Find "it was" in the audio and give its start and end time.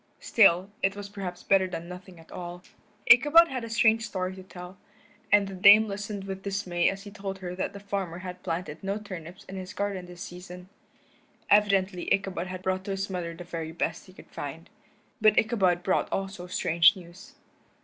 0.81-1.09